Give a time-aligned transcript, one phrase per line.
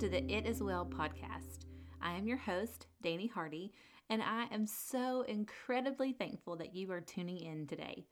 [0.00, 1.66] to the It Is Well podcast.
[2.00, 3.70] I am your host, Dani Hardy,
[4.08, 8.06] and I am so incredibly thankful that you are tuning in today.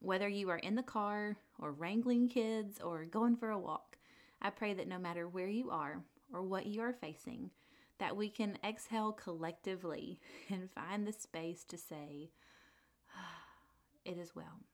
[0.00, 3.96] Whether you are in the car, or wrangling kids, or going for a walk,
[4.42, 7.50] I pray that no matter where you are or what you are facing,
[7.98, 10.18] that we can exhale collectively
[10.50, 12.32] and find the space to say,
[13.16, 13.44] ah,
[14.04, 14.64] It is well.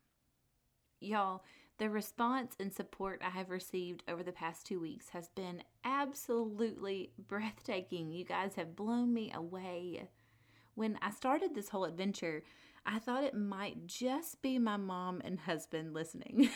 [1.01, 1.43] Y'all,
[1.79, 7.13] the response and support I have received over the past two weeks has been absolutely
[7.29, 8.13] breathtaking.
[8.13, 10.09] You guys have blown me away.
[10.75, 12.43] When I started this whole adventure,
[12.87, 16.49] I thought it might just be my mom and husband listening.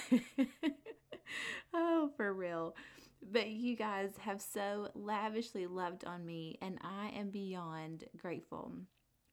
[1.75, 2.75] oh, for real.
[3.23, 8.73] But you guys have so lavishly loved on me, and I am beyond grateful.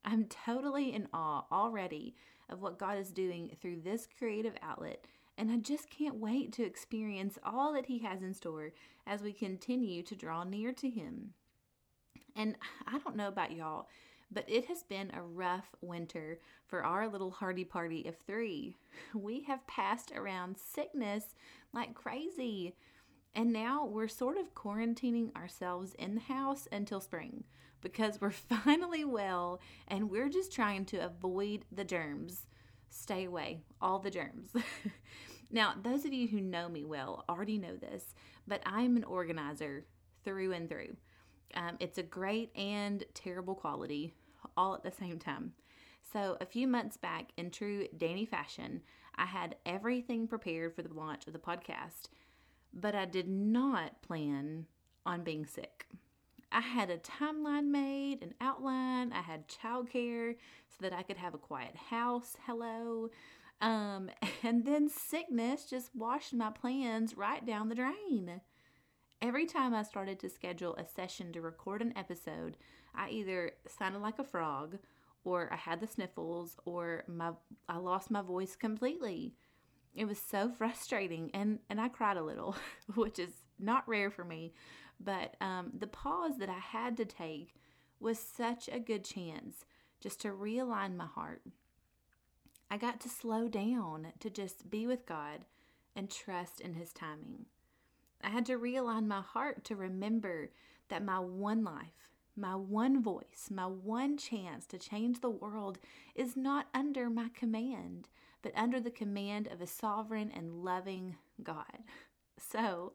[0.03, 2.15] I'm totally in awe already
[2.49, 5.05] of what God is doing through this creative outlet,
[5.37, 8.73] and I just can't wait to experience all that He has in store
[9.05, 11.33] as we continue to draw near to Him.
[12.35, 12.55] And
[12.87, 13.87] I don't know about y'all,
[14.31, 18.75] but it has been a rough winter for our little hardy party of three.
[19.15, 21.35] We have passed around sickness
[21.73, 22.75] like crazy.
[23.35, 27.43] And now we're sort of quarantining ourselves in the house until spring
[27.81, 28.31] because we're
[28.63, 32.47] finally well and we're just trying to avoid the germs.
[32.89, 34.49] Stay away, all the germs.
[35.51, 38.15] now, those of you who know me well already know this,
[38.47, 39.85] but I'm an organizer
[40.23, 40.95] through and through.
[41.53, 44.13] Um, it's a great and terrible quality
[44.55, 45.53] all at the same time.
[46.13, 48.81] So, a few months back, in true Dani fashion,
[49.15, 52.09] I had everything prepared for the launch of the podcast,
[52.73, 54.67] but I did not plan
[55.05, 55.85] on being sick.
[56.51, 60.35] I had a timeline made, an outline, I had childcare
[60.69, 62.37] so that I could have a quiet house.
[62.45, 63.09] Hello.
[63.61, 64.09] Um,
[64.43, 68.41] and then sickness just washed my plans right down the drain.
[69.21, 72.55] Every time I started to schedule a session to record an episode,
[72.93, 74.77] I either sounded like a frog,
[75.23, 77.31] or I had the sniffles, or my
[77.67, 79.33] I lost my voice completely.
[79.95, 82.55] It was so frustrating, and and I cried a little,
[82.95, 84.53] which is not rare for me.
[84.99, 87.53] But um, the pause that I had to take
[87.99, 89.65] was such a good chance
[89.99, 91.41] just to realign my heart.
[92.69, 95.45] I got to slow down to just be with God
[95.95, 97.45] and trust in His timing.
[98.21, 100.51] I had to realign my heart to remember
[100.89, 105.79] that my one life, my one voice, my one chance to change the world
[106.15, 108.09] is not under my command,
[108.41, 111.65] but under the command of a sovereign and loving God.
[112.39, 112.93] So,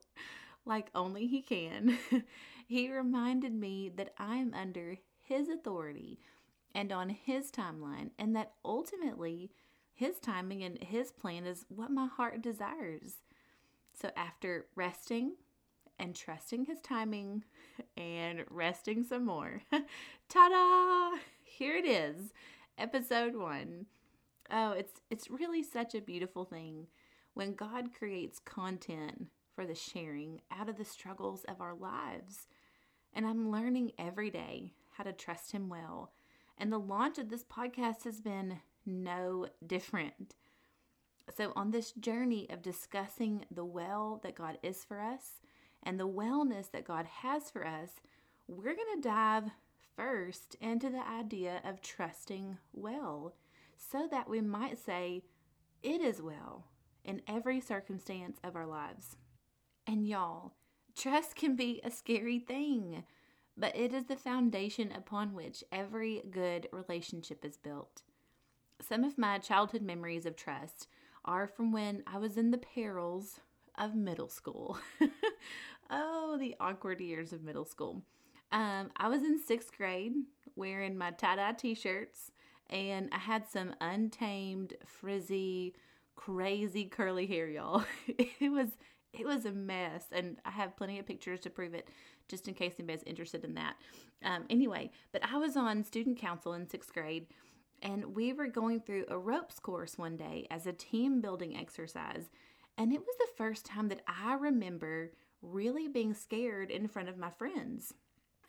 [0.65, 1.99] like only He can,
[2.67, 6.21] He reminded me that I am under His authority
[6.75, 9.51] and on His timeline, and that ultimately
[9.93, 13.17] His timing and His plan is what my heart desires.
[14.01, 15.33] So after resting
[15.99, 17.45] and trusting his timing
[17.97, 19.63] and resting some more,
[20.29, 21.19] ta da!
[21.43, 22.33] Here it is,
[22.79, 23.87] episode one.
[24.51, 26.87] Oh, it's it's really such a beautiful thing
[27.35, 32.47] when God creates content for the sharing out of the struggles of our lives.
[33.13, 36.13] And I'm learning every day how to trust him well.
[36.59, 40.35] And the launch of this podcast has been no different.
[41.35, 45.41] So, on this journey of discussing the well that God is for us
[45.83, 47.91] and the wellness that God has for us,
[48.49, 49.45] we're going to dive
[49.97, 53.35] first into the idea of trusting well
[53.77, 55.23] so that we might say,
[55.83, 56.67] It is well
[57.05, 59.17] in every circumstance of our lives.
[59.87, 60.53] And y'all,
[60.97, 63.05] trust can be a scary thing,
[63.57, 68.03] but it is the foundation upon which every good relationship is built.
[68.81, 70.89] Some of my childhood memories of trust
[71.25, 73.41] are from when I was in the perils
[73.79, 74.79] of middle school.
[75.91, 78.03] oh, the awkward years of middle school.
[78.51, 80.13] Um, I was in sixth grade
[80.57, 82.33] wearing my tie dye t shirts,
[82.69, 85.75] and I had some untamed, frizzy,
[86.17, 87.85] crazy curly hair, y'all.
[88.07, 88.77] it was
[89.13, 91.89] it was a mess, and I have plenty of pictures to prove it,
[92.29, 93.75] just in case anybody's interested in that.
[94.25, 97.27] Um, anyway, but I was on student council in sixth grade,
[97.83, 102.31] and we were going through a ropes course one day as a team building exercise.
[102.79, 105.13] And it was the first time that I remember
[105.43, 107.93] really being scared in front of my friends.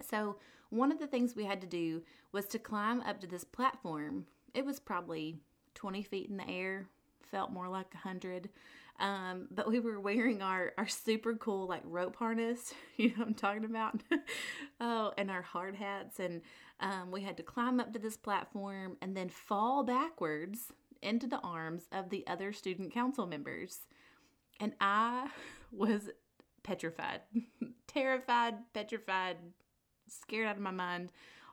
[0.02, 0.38] So,
[0.70, 2.02] one of the things we had to do
[2.32, 4.26] was to climb up to this platform.
[4.54, 5.38] It was probably
[5.76, 6.88] 20 feet in the air,
[7.30, 8.50] felt more like 100.
[9.00, 13.28] Um, but we were wearing our, our super cool, like rope harness, you know what
[13.28, 14.02] I'm talking about?
[14.80, 16.20] oh, and our hard hats.
[16.20, 16.42] And
[16.80, 21.40] um, we had to climb up to this platform and then fall backwards into the
[21.40, 23.80] arms of the other student council members.
[24.60, 25.28] And I
[25.72, 26.10] was
[26.64, 27.22] petrified,
[27.88, 29.38] terrified, petrified,
[30.08, 31.10] scared out of my mind,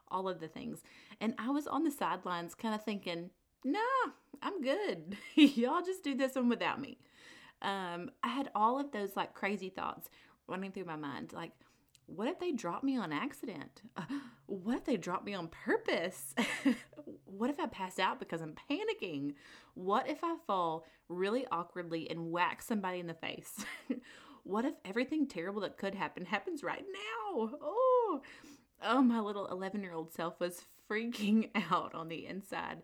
[0.09, 0.81] all of the things.
[1.19, 3.29] And I was on the sidelines kind of thinking,
[3.63, 3.79] nah,
[4.41, 5.17] I'm good.
[5.35, 6.97] Y'all just do this one without me.
[7.61, 10.09] Um, I had all of those like crazy thoughts
[10.47, 11.33] running through my mind.
[11.33, 11.51] Like,
[12.05, 13.81] what if they drop me on accident?
[14.51, 16.35] What if they drop me on purpose?
[17.23, 19.35] what if I pass out because I'm panicking?
[19.75, 23.63] What if I fall really awkwardly and whack somebody in the face?
[24.43, 27.49] what if everything terrible that could happen happens right now?
[27.61, 28.21] Oh,
[28.83, 32.81] oh, my little 11 year old self was freaking out on the inside.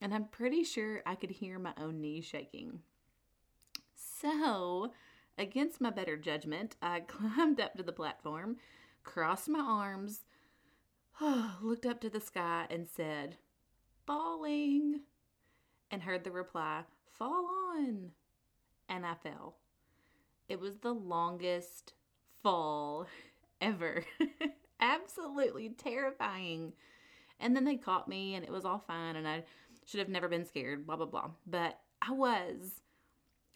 [0.00, 2.80] And I'm pretty sure I could hear my own knees shaking.
[4.20, 4.92] So,
[5.36, 8.56] against my better judgment, I climbed up to the platform,
[9.02, 10.24] crossed my arms,
[11.60, 13.36] looked up to the sky, and said,
[14.06, 15.00] Falling,
[15.90, 18.10] and heard the reply, Fall on.
[18.88, 19.56] And I fell.
[20.48, 21.94] It was the longest
[22.42, 23.06] fall
[23.60, 24.04] ever.
[24.80, 26.72] Absolutely terrifying.
[27.40, 29.44] And then they caught me, and it was all fine, and I
[29.84, 31.30] should have never been scared, blah, blah, blah.
[31.46, 32.80] But I was.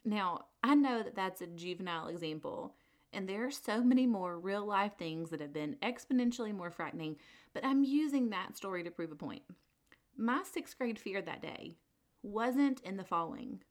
[0.04, 2.74] Now, I know that that's a juvenile example,
[3.12, 7.16] and there are so many more real life things that have been exponentially more frightening,
[7.52, 9.42] but I'm using that story to prove a point.
[10.16, 11.76] My sixth grade fear that day
[12.22, 13.62] wasn't in the falling.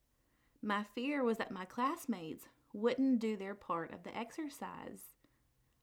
[0.61, 5.01] My fear was that my classmates wouldn't do their part of the exercise.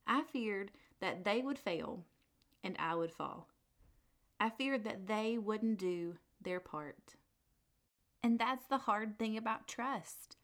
[0.05, 0.71] I feared
[1.01, 2.05] that they would fail
[2.63, 3.49] and I would fall.
[4.39, 7.15] I feared that they wouldn't do their part.
[8.27, 10.35] And that's the hard thing about trust.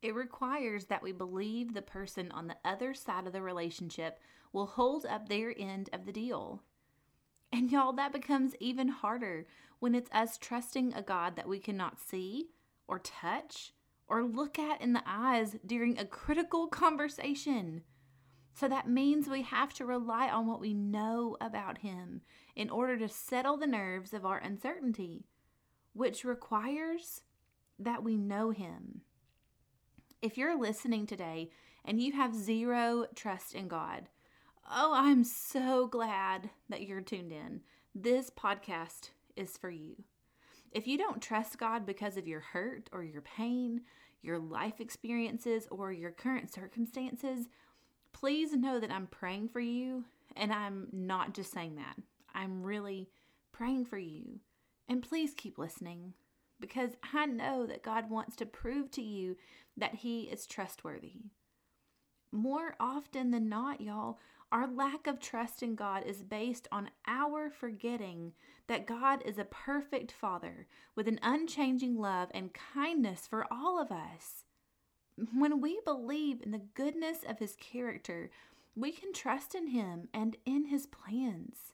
[0.00, 4.18] It requires that we believe the person on the other side of the relationship
[4.50, 6.62] will hold up their end of the deal.
[7.52, 9.46] And y'all, that becomes even harder
[9.78, 12.48] when it's us trusting a God that we cannot see
[12.86, 13.74] or touch
[14.06, 17.82] or look at in the eyes during a critical conversation.
[18.54, 22.22] So that means we have to rely on what we know about Him
[22.56, 25.26] in order to settle the nerves of our uncertainty,
[25.98, 27.22] which requires
[27.76, 29.00] that we know Him.
[30.22, 31.50] If you're listening today
[31.84, 34.08] and you have zero trust in God,
[34.70, 37.62] oh, I'm so glad that you're tuned in.
[37.96, 40.04] This podcast is for you.
[40.70, 43.80] If you don't trust God because of your hurt or your pain,
[44.22, 47.48] your life experiences, or your current circumstances,
[48.12, 50.04] please know that I'm praying for you.
[50.36, 51.96] And I'm not just saying that,
[52.36, 53.08] I'm really
[53.50, 54.38] praying for you.
[54.88, 56.14] And please keep listening
[56.60, 59.36] because I know that God wants to prove to you
[59.76, 61.22] that He is trustworthy.
[62.32, 64.18] More often than not, y'all,
[64.50, 68.32] our lack of trust in God is based on our forgetting
[68.66, 73.92] that God is a perfect Father with an unchanging love and kindness for all of
[73.92, 74.44] us.
[75.34, 78.30] When we believe in the goodness of His character,
[78.74, 81.72] we can trust in Him and in His plans.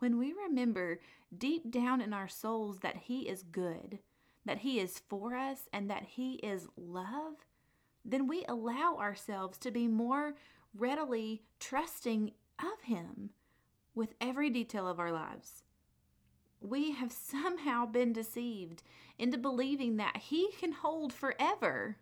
[0.00, 0.98] When we remember
[1.36, 3.98] deep down in our souls that He is good,
[4.46, 7.34] that He is for us, and that He is love,
[8.02, 10.36] then we allow ourselves to be more
[10.74, 13.30] readily trusting of Him
[13.94, 15.64] with every detail of our lives.
[16.62, 18.82] We have somehow been deceived
[19.18, 21.98] into believing that He can hold forever.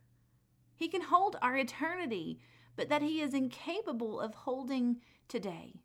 [0.76, 2.38] He can hold our eternity,
[2.76, 5.83] but that He is incapable of holding today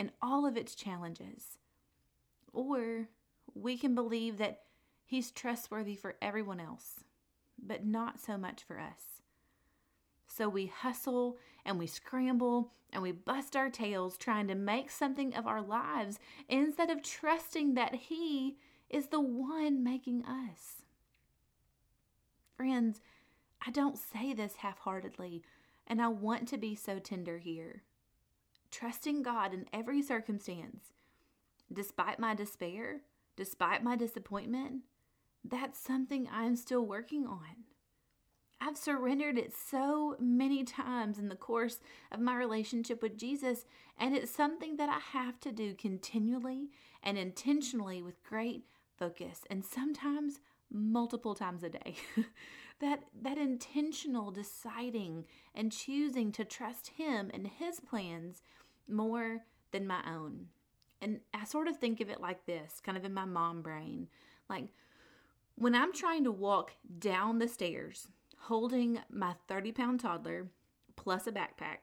[0.00, 1.58] and all of its challenges.
[2.54, 3.10] Or
[3.54, 4.62] we can believe that
[5.04, 7.04] He's trustworthy for everyone else,
[7.62, 9.20] but not so much for us.
[10.26, 15.34] So we hustle and we scramble and we bust our tails trying to make something
[15.34, 18.56] of our lives instead of trusting that He
[18.88, 20.82] is the one making us.
[22.56, 23.02] Friends,
[23.66, 25.42] I don't say this half heartedly,
[25.86, 27.82] and I want to be so tender here.
[28.70, 30.92] Trusting God in every circumstance,
[31.72, 33.00] despite my despair,
[33.36, 34.82] despite my disappointment,
[35.44, 37.64] that's something I'm still working on.
[38.60, 41.78] I've surrendered it so many times in the course
[42.12, 43.64] of my relationship with Jesus,
[43.96, 46.68] and it's something that I have to do continually
[47.02, 48.64] and intentionally with great
[48.98, 51.96] focus, and sometimes multiple times a day.
[52.80, 55.24] that that intentional deciding
[55.54, 58.42] and choosing to trust him and his plans
[58.90, 59.38] more
[59.72, 60.46] than my own.
[61.00, 64.08] And I sort of think of it like this, kind of in my mom brain.
[64.48, 64.68] Like
[65.56, 68.08] when I'm trying to walk down the stairs
[68.44, 70.48] holding my 30 pound toddler,
[70.96, 71.78] plus a backpack,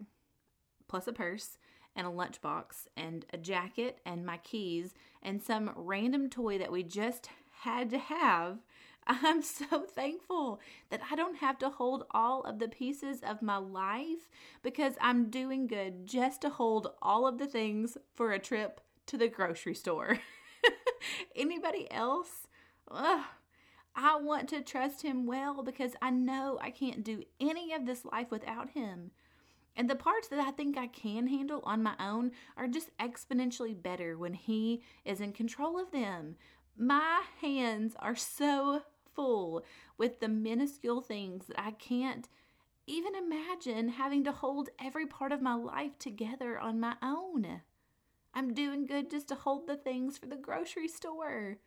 [0.87, 1.57] plus a purse,
[1.95, 6.83] and a lunchbox, and a jacket, and my keys, and some random toy that we
[6.83, 7.29] just
[7.61, 8.59] had to have,
[9.07, 10.59] I'm so thankful
[10.89, 14.29] that I don't have to hold all of the pieces of my life
[14.61, 19.17] because I'm doing good just to hold all of the things for a trip to
[19.17, 20.19] the grocery store.
[21.35, 22.47] Anybody else?
[22.91, 23.25] Ugh.
[23.95, 28.05] I want to trust him well because I know I can't do any of this
[28.05, 29.09] life without him.
[29.75, 33.79] And the parts that I think I can handle on my own are just exponentially
[33.79, 36.35] better when he is in control of them.
[36.77, 38.81] My hands are so
[39.97, 42.29] with the minuscule things that I can't
[42.85, 47.61] even imagine having to hold every part of my life together on my own.
[48.33, 51.57] I'm doing good just to hold the things for the grocery store.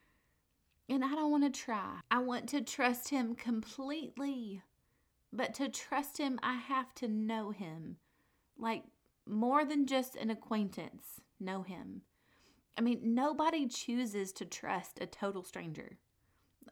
[0.89, 1.99] And I don't want to try.
[2.11, 4.63] I want to trust Him completely.
[5.33, 7.97] But to trust Him, I have to know Him.
[8.57, 8.85] Like
[9.27, 12.03] more than just an acquaintance, know Him.
[12.79, 15.99] I mean, nobody chooses to trust a total stranger.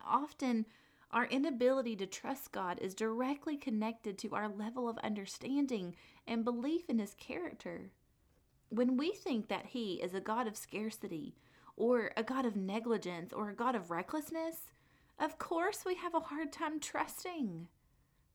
[0.07, 0.67] Often,
[1.11, 6.89] our inability to trust God is directly connected to our level of understanding and belief
[6.89, 7.91] in His character.
[8.69, 11.35] When we think that He is a God of scarcity,
[11.77, 14.73] or a God of negligence, or a God of recklessness,
[15.19, 17.69] of course we have a hard time trusting.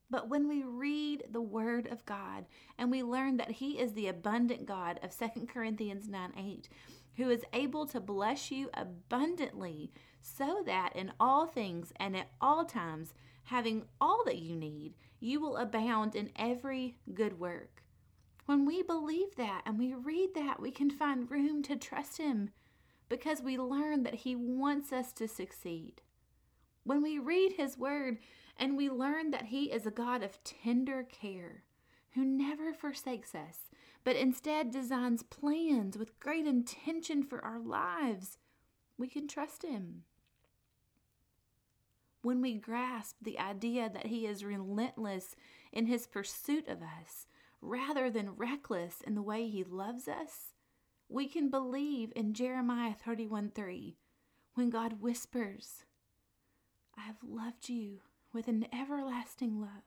[0.09, 2.45] But when we read the Word of God
[2.77, 6.69] and we learn that He is the abundant God of 2 Corinthians 9 8,
[7.17, 9.91] who is able to bless you abundantly,
[10.23, 13.13] so that in all things and at all times,
[13.43, 17.83] having all that you need, you will abound in every good work.
[18.45, 22.49] When we believe that and we read that, we can find room to trust Him
[23.09, 26.01] because we learn that He wants us to succeed.
[26.83, 28.19] When we read His Word
[28.57, 31.63] and we learn that He is a God of tender care
[32.15, 33.59] who never forsakes us,
[34.03, 38.37] but instead designs plans with great intention for our lives,
[38.97, 40.03] we can trust Him.
[42.23, 45.35] When we grasp the idea that He is relentless
[45.73, 47.27] in His pursuit of us,
[47.61, 50.53] rather than reckless in the way He loves us,
[51.09, 53.97] we can believe in Jeremiah 31 3
[54.55, 55.83] when God whispers,
[56.97, 57.99] I have loved you
[58.31, 59.83] with an everlasting love.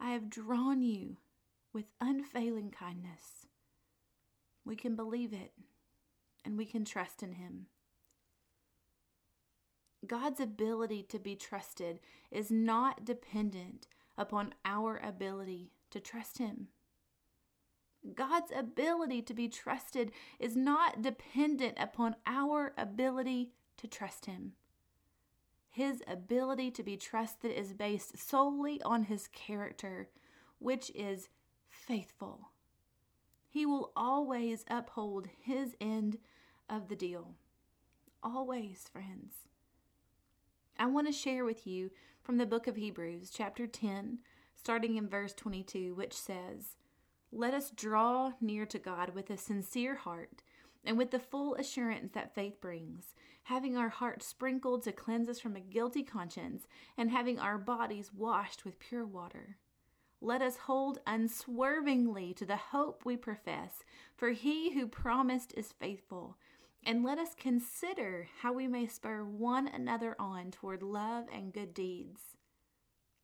[0.00, 1.18] I have drawn you
[1.72, 3.46] with unfailing kindness.
[4.64, 5.52] We can believe it
[6.44, 7.66] and we can trust in Him.
[10.06, 12.00] God's ability to be trusted
[12.30, 13.86] is not dependent
[14.16, 16.68] upon our ability to trust Him.
[18.14, 24.52] God's ability to be trusted is not dependent upon our ability to trust Him.
[25.68, 30.08] His ability to be trusted is based solely on His character,
[30.58, 31.28] which is
[31.68, 32.50] faithful.
[33.48, 36.18] He will always uphold His end
[36.70, 37.34] of the deal.
[38.22, 39.47] Always, friends.
[40.80, 41.90] I want to share with you
[42.22, 44.18] from the book of Hebrews, chapter 10,
[44.54, 46.76] starting in verse 22, which says,
[47.32, 50.42] Let us draw near to God with a sincere heart
[50.84, 55.40] and with the full assurance that faith brings, having our hearts sprinkled to cleanse us
[55.40, 59.56] from a guilty conscience, and having our bodies washed with pure water.
[60.20, 63.82] Let us hold unswervingly to the hope we profess,
[64.16, 66.36] for he who promised is faithful.
[66.84, 71.74] And let us consider how we may spur one another on toward love and good
[71.74, 72.20] deeds.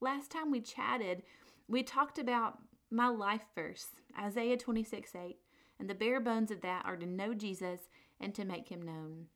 [0.01, 1.23] Last time we chatted,
[1.67, 2.59] we talked about
[2.91, 3.87] my life verse,
[4.21, 5.37] Isaiah 26 8,
[5.79, 7.81] and the bare bones of that are to know Jesus
[8.21, 9.27] and to make him known.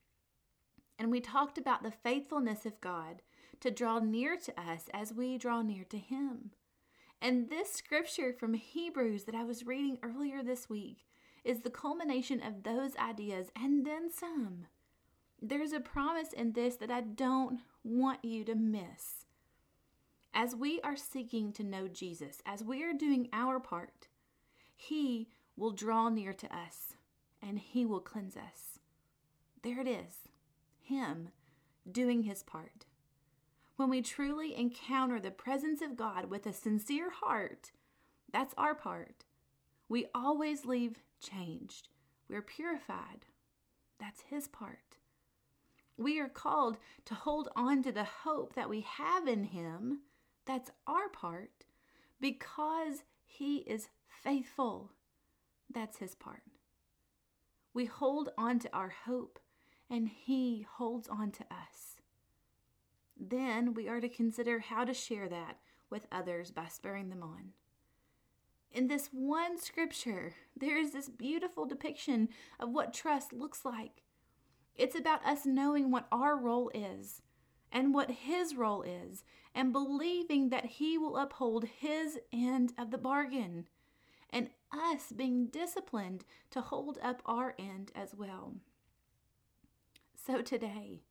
[0.98, 3.22] And we talked about the faithfulness of God
[3.60, 6.50] to draw near to us as we draw near to him.
[7.20, 11.06] And this scripture from Hebrews that I was reading earlier this week
[11.44, 14.66] is the culmination of those ideas and then some.
[15.40, 19.24] There's a promise in this that I don't want you to miss.
[20.34, 24.08] As we are seeking to know Jesus, as we are doing our part,
[24.74, 26.94] He will draw near to us
[27.40, 28.78] and He will cleanse us.
[29.62, 30.28] There it is,
[30.80, 31.30] Him
[31.90, 32.86] doing His part.
[33.76, 37.70] When we truly encounter the presence of God with a sincere heart,
[38.32, 39.24] that's our part.
[39.88, 41.88] We always leave changed.
[42.28, 43.26] We're purified.
[43.98, 44.96] That's His part.
[45.96, 50.00] We are called to hold on to the hope that we have in Him.
[50.46, 51.64] That's our part
[52.20, 53.88] because He is
[54.22, 54.92] faithful.
[55.72, 56.42] That's His part.
[57.74, 59.38] We hold on to our hope
[59.90, 61.96] and He holds on to us.
[63.18, 65.58] Then we are to consider how to share that
[65.90, 67.52] with others by spurring them on.
[68.72, 72.28] In this one scripture, there is this beautiful depiction
[72.60, 74.02] of what trust looks like.
[74.76, 77.22] It's about us knowing what our role is
[77.72, 82.98] and what His role is, and believing that He will uphold His end of the
[82.98, 83.68] bargain,
[84.30, 88.54] and us being disciplined to hold up our end as well.
[90.14, 91.02] So today,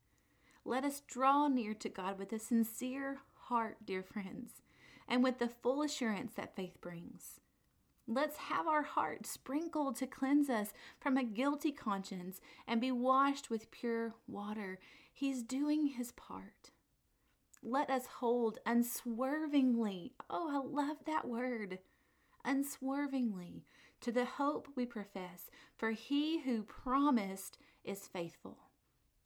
[0.66, 4.62] let us draw near to God with a sincere heart, dear friends,
[5.08, 7.40] and with the full assurance that faith brings.
[8.10, 13.50] Let's have our hearts sprinkled to cleanse us from a guilty conscience and be washed
[13.50, 14.80] with pure water.
[15.12, 16.72] He's doing his part.
[17.62, 21.80] Let us hold unswervingly, oh, I love that word,
[22.46, 23.66] unswervingly
[24.00, 28.58] to the hope we profess, for he who promised is faithful.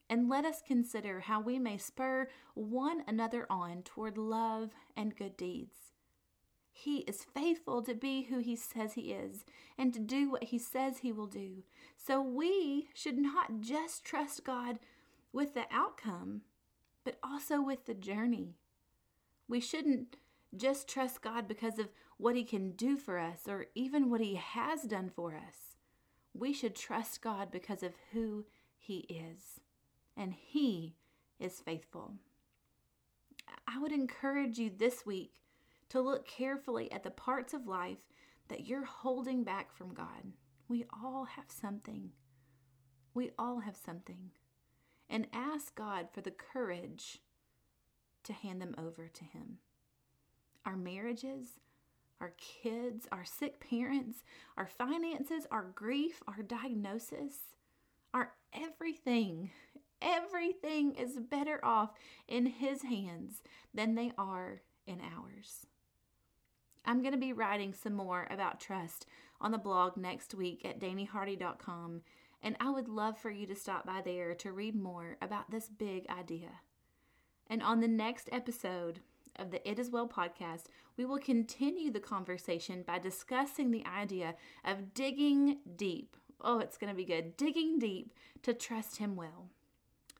[0.09, 5.37] And let us consider how we may spur one another on toward love and good
[5.37, 5.90] deeds.
[6.71, 9.45] He is faithful to be who he says he is
[9.77, 11.63] and to do what he says he will do.
[11.97, 14.79] So we should not just trust God
[15.33, 16.41] with the outcome,
[17.03, 18.55] but also with the journey.
[19.47, 20.17] We shouldn't
[20.55, 24.35] just trust God because of what he can do for us or even what he
[24.35, 25.75] has done for us.
[26.33, 28.45] We should trust God because of who
[28.77, 29.59] he is,
[30.15, 30.95] and he
[31.39, 32.13] is faithful.
[33.67, 35.40] I would encourage you this week
[35.91, 37.97] to look carefully at the parts of life
[38.47, 40.31] that you're holding back from God.
[40.69, 42.11] We all have something.
[43.13, 44.31] We all have something.
[45.09, 47.19] And ask God for the courage
[48.23, 49.57] to hand them over to Him.
[50.65, 51.59] Our marriages,
[52.21, 54.23] our kids, our sick parents,
[54.55, 57.35] our finances, our grief, our diagnosis,
[58.13, 59.51] our everything,
[60.01, 61.89] everything is better off
[62.29, 63.41] in His hands
[63.73, 65.65] than they are in ours.
[66.85, 69.05] I'm going to be writing some more about trust
[69.39, 72.01] on the blog next week at danihardy.com,
[72.41, 75.69] and I would love for you to stop by there to read more about this
[75.69, 76.49] big idea.
[77.47, 79.01] And on the next episode
[79.35, 80.63] of the It Is Well podcast,
[80.97, 86.17] we will continue the conversation by discussing the idea of digging deep.
[86.39, 87.37] Oh, it's going to be good.
[87.37, 89.49] Digging deep to trust Him well.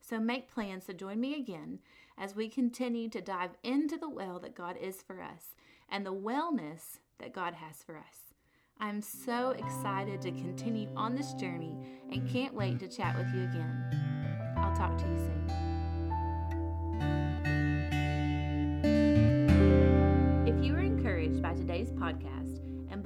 [0.02, 1.80] So make plans to join me again
[2.18, 5.56] as we continue to dive into the well that God is for us
[5.90, 8.34] and the wellness that God has for us.
[8.80, 11.76] I'm so excited to continue on this journey
[12.12, 14.56] and can't wait to chat with you again.
[14.58, 15.71] I'll talk to you soon.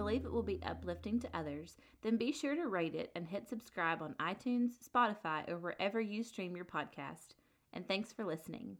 [0.06, 3.50] Believe it will be uplifting to others, then be sure to rate it and hit
[3.50, 7.34] subscribe on iTunes, Spotify, or wherever you stream your podcast.
[7.74, 8.78] And thanks for listening.